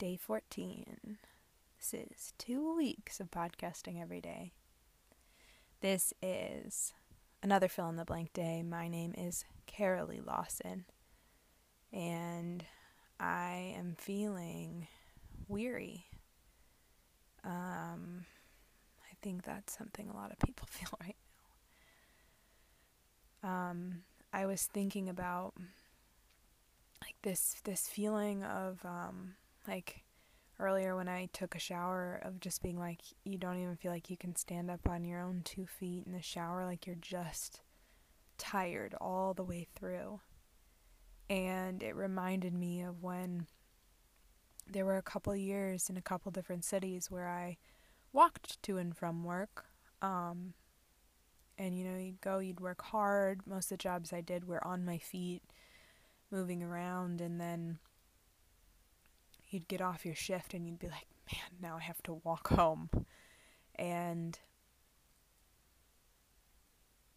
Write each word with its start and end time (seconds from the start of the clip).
Day 0.00 0.16
14. 0.16 1.18
This 1.78 1.92
is 1.92 2.32
two 2.38 2.74
weeks 2.74 3.20
of 3.20 3.30
podcasting 3.30 4.00
every 4.00 4.22
day. 4.22 4.54
This 5.82 6.14
is 6.22 6.94
another 7.42 7.68
fill 7.68 7.90
in 7.90 7.96
the 7.96 8.06
blank 8.06 8.32
day. 8.32 8.62
My 8.62 8.88
name 8.88 9.12
is 9.14 9.44
Carolee 9.66 10.26
Lawson, 10.26 10.86
and 11.92 12.64
I 13.20 13.74
am 13.76 13.94
feeling 13.98 14.88
weary. 15.48 16.06
Um, 17.44 18.24
I 19.02 19.14
think 19.20 19.42
that's 19.42 19.76
something 19.76 20.08
a 20.08 20.16
lot 20.16 20.32
of 20.32 20.38
people 20.38 20.66
feel 20.70 20.98
right 20.98 21.16
now. 23.42 23.50
Um, 23.50 24.04
I 24.32 24.46
was 24.46 24.62
thinking 24.62 25.10
about 25.10 25.52
like 27.02 27.16
this 27.20 27.56
this 27.64 27.86
feeling 27.86 28.42
of 28.42 28.82
um, 28.86 29.34
like 29.70 30.02
earlier 30.58 30.96
when 30.96 31.08
I 31.08 31.28
took 31.32 31.54
a 31.54 31.60
shower 31.60 32.20
of 32.22 32.40
just 32.40 32.62
being 32.62 32.78
like 32.78 33.00
you 33.24 33.38
don't 33.38 33.58
even 33.60 33.76
feel 33.76 33.92
like 33.92 34.10
you 34.10 34.16
can 34.16 34.36
stand 34.36 34.70
up 34.70 34.88
on 34.88 35.04
your 35.04 35.20
own 35.20 35.42
two 35.44 35.66
feet 35.66 36.04
in 36.06 36.12
the 36.12 36.22
shower 36.22 36.66
like 36.66 36.86
you're 36.86 36.96
just 37.00 37.62
tired 38.36 38.94
all 39.00 39.32
the 39.32 39.44
way 39.44 39.68
through. 39.76 40.20
And 41.28 41.82
it 41.82 41.94
reminded 41.94 42.52
me 42.52 42.82
of 42.82 43.02
when 43.02 43.46
there 44.68 44.84
were 44.84 44.96
a 44.96 45.02
couple 45.02 45.34
years 45.36 45.88
in 45.88 45.96
a 45.96 46.02
couple 46.02 46.32
different 46.32 46.64
cities 46.64 47.10
where 47.10 47.28
I 47.28 47.56
walked 48.12 48.60
to 48.64 48.76
and 48.76 48.96
from 48.96 49.22
work 49.22 49.66
um, 50.02 50.54
and 51.56 51.78
you 51.78 51.84
know 51.84 51.96
you'd 51.96 52.20
go 52.20 52.38
you'd 52.38 52.60
work 52.60 52.82
hard. 52.82 53.46
Most 53.46 53.66
of 53.66 53.78
the 53.78 53.82
jobs 53.82 54.12
I 54.12 54.20
did 54.20 54.46
were 54.46 54.66
on 54.66 54.84
my 54.84 54.98
feet 54.98 55.42
moving 56.30 56.62
around 56.62 57.20
and 57.20 57.40
then 57.40 57.78
you'd 59.50 59.68
get 59.68 59.80
off 59.80 60.06
your 60.06 60.14
shift 60.14 60.54
and 60.54 60.66
you'd 60.66 60.78
be 60.78 60.88
like, 60.88 61.06
man, 61.32 61.60
now 61.60 61.76
I 61.76 61.82
have 61.82 62.02
to 62.04 62.14
walk 62.24 62.48
home. 62.48 62.88
And 63.74 64.38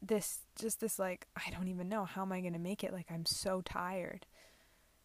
this, 0.00 0.40
just 0.58 0.80
this, 0.80 0.98
like, 0.98 1.26
I 1.36 1.50
don't 1.50 1.68
even 1.68 1.88
know 1.88 2.04
how 2.04 2.22
am 2.22 2.32
I 2.32 2.40
going 2.40 2.54
to 2.54 2.58
make 2.58 2.82
it? 2.82 2.92
Like, 2.92 3.06
I'm 3.10 3.26
so 3.26 3.60
tired. 3.60 4.26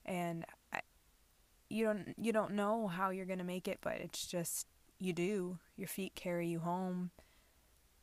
And 0.05 0.45
I, 0.73 0.79
you 1.69 1.85
don't, 1.85 2.15
you 2.17 2.31
don't 2.31 2.53
know 2.53 2.87
how 2.87 3.09
you're 3.09 3.25
going 3.25 3.39
to 3.39 3.45
make 3.45 3.67
it, 3.67 3.79
but 3.81 3.97
it's 3.97 4.25
just, 4.25 4.67
you 4.99 5.13
do. 5.13 5.59
Your 5.75 5.87
feet 5.87 6.15
carry 6.15 6.47
you 6.47 6.59
home. 6.59 7.11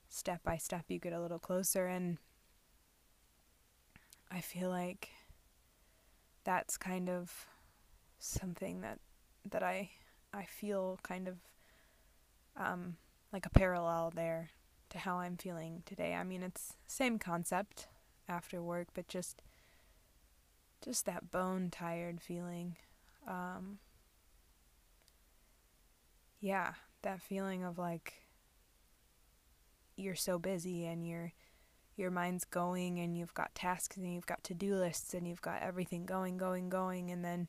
Step 0.09 0.43
by 0.45 0.59
step, 0.59 0.85
you 0.89 0.99
get 0.99 1.13
a 1.13 1.21
little 1.21 1.39
closer. 1.39 1.87
And 1.87 2.19
I 4.31 4.41
feel 4.41 4.69
like 4.69 5.09
that's 6.45 6.77
kind 6.77 7.09
of 7.09 7.47
something 8.19 8.83
that 8.83 8.99
that 9.51 9.63
I 9.63 9.91
I 10.33 10.45
feel 10.45 10.99
kind 11.03 11.29
of 11.29 11.37
um, 12.57 12.97
like 13.33 13.47
a 13.47 13.51
parallel 13.51 14.13
there 14.15 14.51
to 14.91 14.99
how 14.99 15.19
I'm 15.19 15.37
feeling 15.37 15.83
today. 15.87 16.15
I 16.15 16.25
mean, 16.25 16.43
it's 16.43 16.75
same 16.87 17.19
concept 17.19 17.89
after 18.29 18.63
work, 18.63 18.89
but 18.95 19.09
just 19.09 19.43
just 20.85 21.07
that 21.07 21.31
bone 21.31 21.71
tired 21.71 22.21
feeling. 22.21 22.77
Um, 23.27 23.79
yeah, 26.41 26.75
that 27.03 27.23
feeling 27.23 27.65
of 27.65 27.79
like 27.79 28.15
you're 29.97 30.15
so 30.15 30.39
busy 30.39 30.85
and 30.87 31.07
your 31.07 31.33
your 31.97 32.11
mind's 32.11 32.45
going 32.45 32.99
and 32.99 33.17
you've 33.17 33.35
got 33.35 33.55
tasks 33.55 33.97
and 33.97 34.13
you've 34.13 34.27
got 34.27 34.43
to-do 34.43 34.75
lists 34.75 35.15
and 35.15 35.29
you've 35.29 35.43
got 35.43 35.63
everything 35.63 36.05
going 36.05 36.37
going 36.37 36.69
going 36.69 37.11
and 37.11 37.25
then 37.25 37.49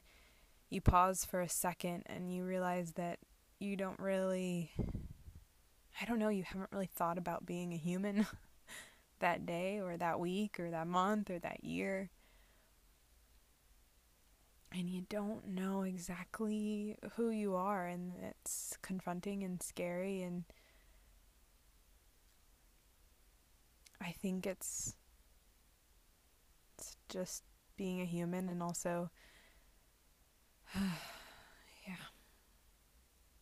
you 0.76 0.82
pause 0.82 1.24
for 1.24 1.40
a 1.40 1.48
second 1.48 2.04
and 2.06 2.32
you 2.32 2.44
realize 2.44 2.92
that 2.92 3.18
you 3.60 3.78
don't 3.78 3.98
really 3.98 4.72
I 6.02 6.06
don't 6.06 6.20
know, 6.20 6.28
you 6.28 6.44
haven't 6.44 6.72
really 6.74 6.90
thought 6.94 7.18
about 7.18 7.46
being 7.46 7.72
a 7.72 7.78
human 7.78 8.28
that 9.20 9.46
day 9.46 9.80
or 9.80 9.96
that 9.96 10.20
week 10.20 10.60
or 10.60 10.70
that 10.70 10.88
month 10.88 11.30
or 11.30 11.40
that 11.40 11.64
year. 11.64 12.10
And 14.74 14.90
you 14.90 15.06
don't 15.08 15.48
know 15.48 15.84
exactly 15.84 16.98
who 17.16 17.30
you 17.30 17.56
are 17.56 17.88
and 17.88 18.12
it's 18.22 18.78
confronting 18.82 19.44
and 19.44 19.64
scary 19.64 20.22
and 20.22 20.44
I 24.02 24.12
think 24.12 24.46
it's 24.46 24.98
it's 26.78 26.98
just 27.08 27.44
being 27.78 28.02
a 28.02 28.06
human 28.06 28.50
and 28.50 28.62
also 28.62 29.10
yeah. 31.88 31.96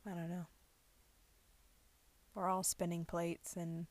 I 0.05 0.09
don't 0.09 0.29
know. 0.29 0.45
We're 2.35 2.47
all 2.47 2.63
spinning 2.63 3.05
plates 3.05 3.55
and 3.55 3.88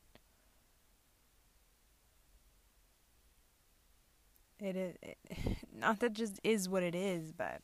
it 4.59 4.75
is 4.75 4.95
it, 5.01 5.17
not 5.77 5.99
that 5.99 6.13
just 6.13 6.39
is 6.43 6.69
what 6.69 6.83
it 6.83 6.95
is, 6.95 7.31
but 7.31 7.61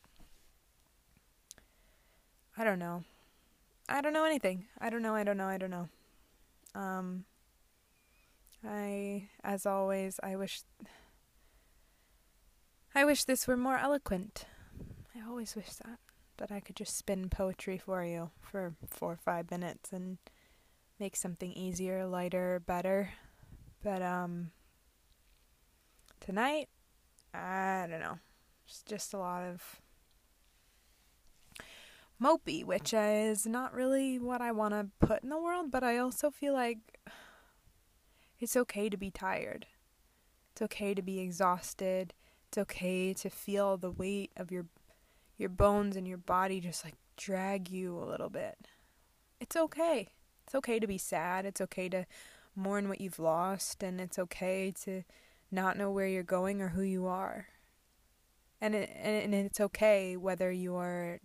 I 2.58 2.64
don't 2.64 2.80
know. 2.80 3.04
I 3.88 4.02
don't 4.02 4.14
know 4.14 4.26
anything. 4.26 4.66
I 4.80 4.90
don't 4.90 5.02
know, 5.02 5.16
I 5.16 5.24
don't 5.24 5.38
know, 5.38 5.48
I 5.48 5.58
don't 5.58 5.72
know. 5.72 5.90
Um 6.76 7.26
I 8.66 9.30
as 9.44 9.66
always 9.66 10.20
I 10.22 10.36
wish 10.36 10.62
I 12.96 13.06
wish 13.06 13.24
this 13.24 13.48
were 13.48 13.58
more 13.58 13.78
eloquent. 13.78 14.46
I 15.16 15.28
always 15.28 15.56
wish 15.56 15.70
that. 15.86 16.00
That 16.38 16.52
I 16.52 16.60
could 16.62 16.76
just 16.76 16.98
spin 16.98 17.30
poetry 17.30 17.78
for 17.78 18.04
you 18.04 18.32
for 18.42 18.74
four 18.88 19.12
or 19.12 19.18
five 19.18 19.52
minutes 19.52 19.92
and 19.92 20.18
make 21.00 21.16
something 21.16 21.52
easier, 21.52 22.06
lighter, 22.06 22.62
better. 22.66 23.12
But, 23.84 24.02
um, 24.02 24.52
tonight, 26.20 26.70
I 27.34 27.88
don't 27.90 28.00
know. 28.00 28.20
It's 28.66 28.84
just 28.84 29.14
a 29.14 29.18
lot 29.18 29.44
of 29.44 29.82
mopey, 32.22 32.64
which 32.64 32.94
is 32.94 33.46
not 33.46 33.74
really 33.74 34.20
what 34.20 34.42
I 34.42 34.52
want 34.52 34.74
to 34.74 34.88
put 35.06 35.24
in 35.24 35.30
the 35.30 35.38
world, 35.38 35.72
but 35.72 35.84
I 35.84 35.98
also 35.98 36.30
feel 36.30 36.54
like 36.54 37.00
it's 38.40 38.56
okay 38.56 38.90
to 38.90 38.98
be 38.98 39.12
tired. 39.12 39.66
It's 40.52 40.62
okay 40.62 40.94
to 40.94 41.02
be 41.02 41.20
exhausted. 41.20 42.14
It's 42.48 42.58
okay 42.58 43.14
to 43.14 43.30
feel 43.30 43.78
the 43.78 43.92
weight 43.92 44.32
of 44.36 44.52
your 44.52 44.66
your 45.40 45.50
bones 45.50 45.96
and 45.96 46.08
your 46.08 46.18
body 46.18 46.60
just 46.60 46.86
like 46.86 46.96
drag 47.18 47.70
you 47.70 47.98
a 47.98 48.06
little 48.06 48.30
bit. 48.30 48.58
It's 49.40 49.56
okay. 49.56 50.10
It's 50.46 50.54
okay 50.54 50.80
to 50.80 50.86
be 50.86 50.98
sad. 50.98 51.46
It's 51.46 51.62
okay 51.62 51.90
to 51.90 52.06
mourn 52.56 52.90
what 52.90 53.02
you've 53.02 53.20
lost 53.20 53.82
and 53.82 54.02
it's 54.02 54.20
okay 54.20 54.72
to 54.84 55.04
not 55.50 55.78
know 55.78 55.90
where 55.90 56.08
you're 56.08 56.24
going 56.24 56.62
or 56.62 56.70
who 56.70 56.82
you 56.82 57.08
are. 57.08 57.48
And 58.62 58.76
it, 58.76 58.90
and 59.02 59.34
it's 59.34 59.62
okay 59.62 60.18
whether 60.18 60.52
you 60.52 60.76
are 60.76 61.22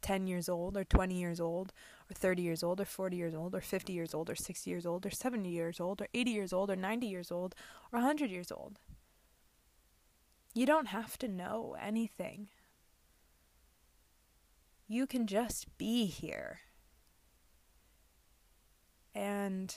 10 0.00 0.26
years 0.26 0.48
old 0.48 0.76
or 0.76 0.84
20 0.84 1.14
years 1.14 1.40
old 1.40 1.72
or 2.10 2.14
30 2.14 2.40
years 2.40 2.62
old 2.62 2.80
or 2.80 2.86
40 2.86 3.16
years 3.16 3.34
old 3.34 3.54
or 3.54 3.60
50 3.60 3.92
years 3.92 4.14
old 4.14 4.30
or 4.30 4.34
60 4.34 4.70
years 4.70 4.86
old 4.86 5.04
or 5.04 5.10
70 5.10 5.50
years 5.50 5.78
old 5.78 6.00
or 6.00 6.08
80 6.14 6.30
years 6.30 6.52
old 6.54 6.70
or 6.70 6.76
90 6.76 7.06
years 7.06 7.30
old 7.30 7.54
or 7.92 7.98
100 7.98 8.30
years 8.30 8.50
old. 8.50 8.78
You 10.54 10.64
don't 10.64 10.86
have 10.86 11.18
to 11.18 11.28
know 11.28 11.76
anything. 11.78 12.48
You 14.90 15.06
can 15.06 15.26
just 15.26 15.66
be 15.76 16.06
here. 16.06 16.60
And 19.14 19.76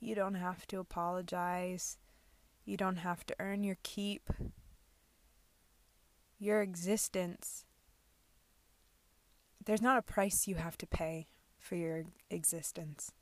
you 0.00 0.14
don't 0.14 0.34
have 0.34 0.66
to 0.66 0.78
apologize. 0.78 1.96
You 2.66 2.76
don't 2.76 2.96
have 2.96 3.24
to 3.26 3.34
earn 3.40 3.64
your 3.64 3.78
keep. 3.82 4.28
Your 6.38 6.60
existence, 6.60 7.64
there's 9.64 9.80
not 9.80 9.96
a 9.96 10.02
price 10.02 10.46
you 10.46 10.56
have 10.56 10.76
to 10.78 10.86
pay 10.86 11.28
for 11.58 11.76
your 11.76 12.04
existence. 12.28 13.12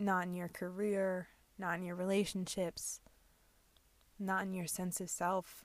Not 0.00 0.24
in 0.24 0.34
your 0.34 0.48
career, 0.48 1.28
not 1.58 1.78
in 1.78 1.84
your 1.84 1.96
relationships, 1.96 3.00
not 4.18 4.44
in 4.44 4.54
your 4.54 4.66
sense 4.68 5.00
of 5.00 5.10
self. 5.10 5.63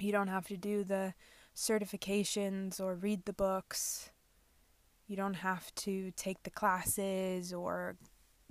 You 0.00 0.12
don't 0.12 0.28
have 0.28 0.48
to 0.48 0.56
do 0.56 0.82
the 0.82 1.14
certifications 1.54 2.80
or 2.80 2.94
read 2.94 3.24
the 3.24 3.32
books. 3.32 4.10
You 5.06 5.16
don't 5.16 5.34
have 5.34 5.74
to 5.76 6.12
take 6.12 6.42
the 6.42 6.50
classes 6.50 7.52
or 7.52 7.96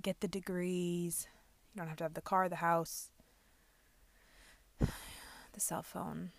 get 0.02 0.20
the 0.20 0.28
degrees. 0.28 1.26
You 1.74 1.78
don't 1.78 1.88
have 1.88 1.98
to 1.98 2.04
have 2.04 2.14
the 2.14 2.20
car, 2.20 2.48
the 2.48 2.56
house, 2.56 3.10
the 4.78 5.60
cell 5.60 5.82
phone. 5.82 6.30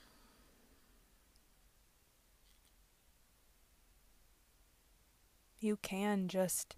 You 5.59 5.77
can 5.77 6.27
just 6.27 6.75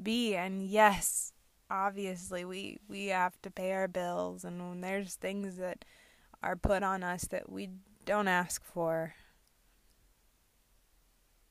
be 0.00 0.34
and 0.34 0.64
yes, 0.64 1.32
obviously 1.70 2.44
we 2.44 2.80
we 2.88 3.06
have 3.06 3.40
to 3.42 3.50
pay 3.50 3.72
our 3.72 3.88
bills 3.88 4.44
and 4.44 4.82
there's 4.82 5.14
things 5.14 5.56
that 5.56 5.84
are 6.42 6.56
put 6.56 6.82
on 6.82 7.02
us 7.02 7.24
that 7.26 7.50
we 7.50 7.70
don't 8.04 8.28
ask 8.28 8.64
for. 8.64 9.14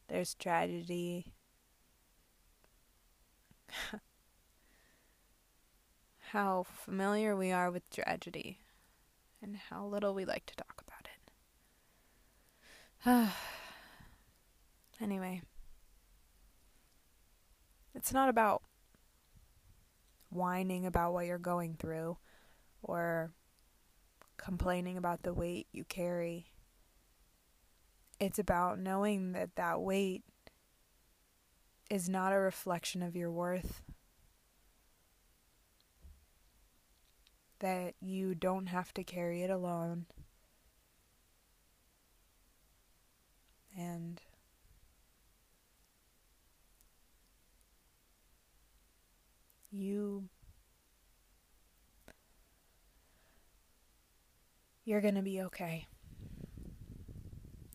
There's 0.07 0.33
tragedy. 0.35 1.33
how 6.31 6.63
familiar 6.63 7.35
we 7.35 7.51
are 7.51 7.71
with 7.71 7.89
tragedy 7.89 8.59
and 9.41 9.55
how 9.69 9.85
little 9.85 10.13
we 10.13 10.25
like 10.25 10.45
to 10.45 10.55
talk 10.55 10.83
about 10.85 11.07
it. 13.05 13.29
anyway, 15.01 15.41
it's 17.95 18.11
not 18.11 18.27
about 18.27 18.61
whining 20.29 20.85
about 20.85 21.13
what 21.13 21.25
you're 21.25 21.37
going 21.37 21.75
through 21.75 22.17
or 22.81 23.31
complaining 24.37 24.97
about 24.97 25.23
the 25.23 25.33
weight 25.33 25.67
you 25.71 25.83
carry. 25.83 26.47
It's 28.19 28.39
about 28.39 28.79
knowing 28.79 29.33
that 29.33 29.55
that 29.55 29.81
weight 29.81 30.23
is 31.89 32.09
not 32.09 32.33
a 32.33 32.39
reflection 32.39 33.01
of 33.03 33.15
your 33.15 33.31
worth. 33.31 33.83
That 37.59 37.95
you 37.99 38.35
don't 38.35 38.67
have 38.67 38.93
to 38.95 39.03
carry 39.03 39.41
it 39.43 39.49
alone. 39.49 40.05
And 43.75 44.21
you 49.71 50.29
you're 54.87 55.01
going 55.01 55.15
to 55.15 55.21
be 55.21 55.41
okay. 55.41 55.85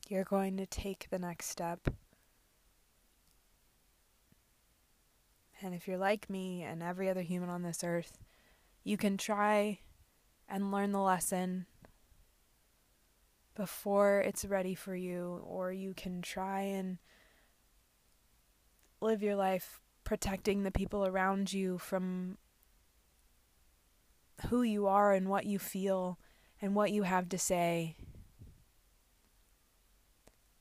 You're 0.08 0.24
going 0.24 0.56
to 0.56 0.64
take 0.64 1.08
the 1.10 1.18
next 1.18 1.50
step. 1.50 1.90
And 5.60 5.74
if 5.74 5.86
you're 5.86 5.98
like 5.98 6.30
me 6.30 6.62
and 6.62 6.82
every 6.82 7.10
other 7.10 7.20
human 7.20 7.50
on 7.50 7.64
this 7.64 7.84
earth, 7.84 8.16
you 8.82 8.96
can 8.96 9.18
try 9.18 9.80
and 10.48 10.72
learn 10.72 10.92
the 10.92 11.02
lesson 11.02 11.66
before 13.54 14.22
it's 14.22 14.46
ready 14.46 14.74
for 14.74 14.96
you, 14.96 15.42
or 15.44 15.70
you 15.70 15.92
can 15.92 16.22
try 16.22 16.62
and 16.62 16.96
live 19.02 19.22
your 19.22 19.36
life 19.36 19.80
protecting 20.02 20.62
the 20.62 20.70
people 20.70 21.06
around 21.06 21.52
you 21.52 21.76
from 21.76 22.38
who 24.48 24.62
you 24.62 24.86
are 24.86 25.12
and 25.12 25.28
what 25.28 25.44
you 25.44 25.58
feel 25.58 26.18
and 26.62 26.76
what 26.76 26.92
you 26.92 27.02
have 27.02 27.28
to 27.30 27.38
say. 27.38 27.96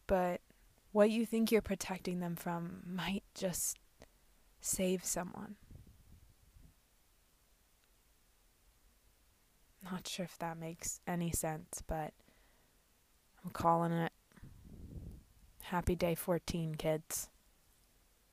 But 0.07 0.41
what 0.91 1.11
you 1.11 1.25
think 1.25 1.51
you're 1.51 1.61
protecting 1.61 2.19
them 2.19 2.35
from 2.35 2.81
might 2.85 3.23
just 3.35 3.77
save 4.59 5.05
someone. 5.05 5.55
Not 9.89 10.07
sure 10.07 10.25
if 10.25 10.37
that 10.39 10.57
makes 10.57 10.99
any 11.07 11.31
sense, 11.31 11.81
but 11.87 12.13
I'm 13.43 13.51
calling 13.51 13.91
it. 13.91 14.11
Happy 15.63 15.95
day 15.95 16.15
14, 16.15 16.75
kids. 16.75 17.30